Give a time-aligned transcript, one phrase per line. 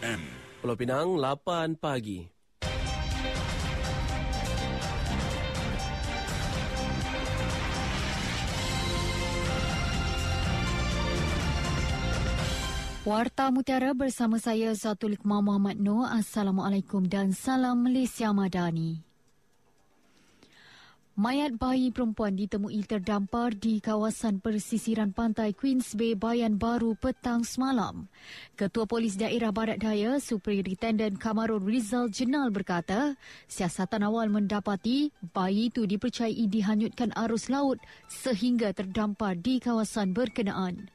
[0.00, 0.20] FM.
[0.64, 2.24] Pulau Pinang, 8 pagi.
[13.02, 16.08] Warta Mutiara bersama saya Zatul Iqmah Muhammad Noor.
[16.08, 19.11] Assalamualaikum dan salam Malaysia Madani.
[21.12, 28.08] Mayat bayi perempuan ditemui terdampar di kawasan persisiran pantai Queens Bay Bayan Baru petang semalam.
[28.56, 33.12] Ketua Polis Daerah Barat Daya, Superintendent Kamarul Rizal Jenal berkata,
[33.44, 37.76] siasatan awal mendapati bayi itu dipercayai dihanyutkan arus laut
[38.08, 40.88] sehingga terdampar di kawasan berkenaan.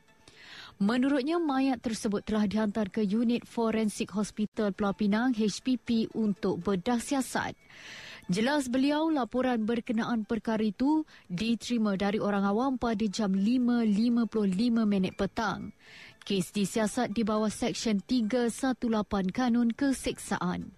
[0.82, 7.54] Menurutnya, mayat tersebut telah dihantar ke Unit Forensik Hospital Pulau Pinang HPP untuk bedah siasat.
[8.28, 15.72] Jelas beliau laporan berkenaan perkara itu diterima dari orang awam pada jam 5.55 minit petang.
[16.28, 20.77] Kes disiasat di bawah Seksyen 318 Kanun Keseksaan.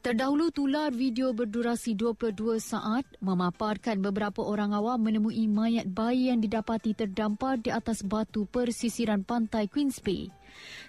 [0.00, 6.96] Terdahulu tular video berdurasi 22 saat memaparkan beberapa orang awam menemui mayat bayi yang didapati
[6.96, 10.32] terdampar di atas batu persisiran pantai Queens Bay.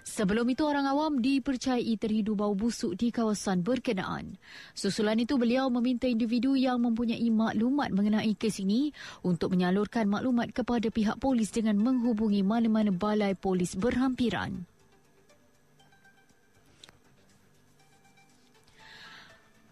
[0.00, 4.40] Sebelum itu orang awam dipercayai terhidu bau busuk di kawasan berkenaan.
[4.72, 10.88] Susulan itu beliau meminta individu yang mempunyai maklumat mengenai kes ini untuk menyalurkan maklumat kepada
[10.88, 14.64] pihak polis dengan menghubungi mana-mana balai polis berhampiran.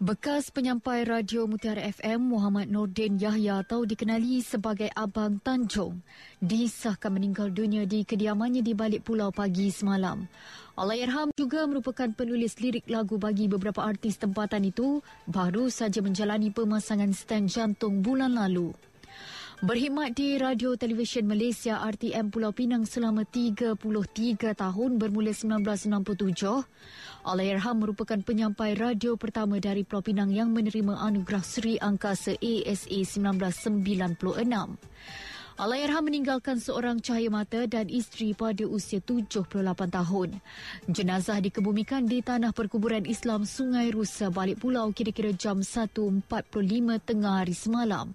[0.01, 6.01] Bekas penyampai radio Mutiara FM Muhammad Nordin Yahya atau dikenali sebagai Abang Tanjung
[6.41, 10.25] disahkan meninggal dunia di kediamannya di balik pulau pagi semalam.
[10.73, 17.13] Allahyarham juga merupakan penulis lirik lagu bagi beberapa artis tempatan itu baru saja menjalani pemasangan
[17.13, 18.73] stand jantung bulan lalu.
[19.61, 23.77] Berkhidmat di Radio Televisyen Malaysia RTM Pulau Pinang selama 33
[24.57, 26.65] tahun bermula 1967,
[27.21, 33.85] Allahyarham merupakan penyampai radio pertama dari Pulau Pinang yang menerima anugerah Seri Angkasa ASA 1996.
[35.61, 39.45] Allahyarham meninggalkan seorang cahaya mata dan isteri pada usia 78
[39.93, 40.41] tahun.
[40.89, 46.25] Jenazah dikebumikan di tanah perkuburan Islam Sungai Rusa balik pulau kira-kira jam 1.45
[47.05, 48.09] tengah hari semalam.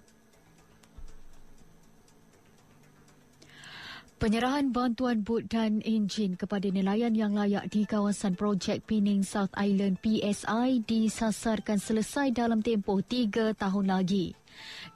[4.17, 10.01] Penyerahan bantuan bot dan enjin kepada nelayan yang layak di kawasan projek Pining South Island
[10.01, 14.33] PSI disasarkan selesai dalam tempoh tiga tahun lagi.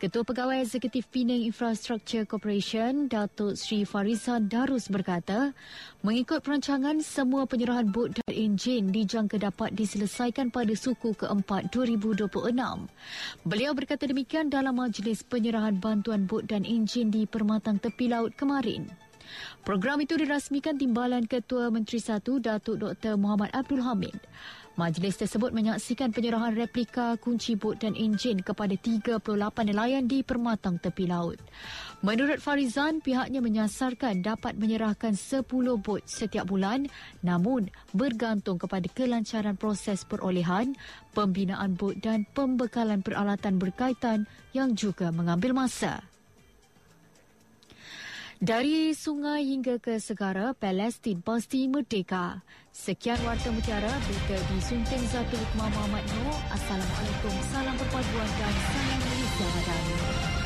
[0.02, 5.54] Ketua Pegawai Eksekutif Pining Infrastructure Corporation, Datuk Sri Farizan Darus berkata,
[6.02, 12.26] mengikut perancangan, semua penyerahan bot dan enjin dijangka dapat diselesaikan pada suku keempat 2026.
[13.46, 19.11] Beliau berkata demikian dalam majlis penyerahan bantuan bot dan enjin di Permatang Tepi Laut kemarin.
[19.62, 23.16] Program itu dirasmikan Timbalan Ketua Menteri Satu Datuk Dr.
[23.16, 24.18] Muhammad Abdul Hamid.
[24.80, 29.20] Majlis tersebut menyaksikan penyerahan replika kunci bot dan enjin kepada 38
[29.68, 31.36] nelayan di Permatang Tepi Laut.
[32.00, 35.44] Menurut Farizan, pihaknya menyasarkan dapat menyerahkan 10
[35.76, 36.88] bot setiap bulan
[37.20, 40.74] namun bergantung kepada kelancaran proses perolehan,
[41.12, 44.24] pembinaan bot dan pembekalan peralatan berkaitan
[44.56, 46.11] yang juga mengambil masa.
[48.42, 52.42] Dari sungai hingga ke segara, Palestin pasti merdeka.
[52.74, 56.42] Sekian Warta Mutiara, berita disunting Zatul Hikmah Muhammad Noor.
[56.50, 60.41] Assalamualaikum, salam perpaduan dan salam Malaysia Madani.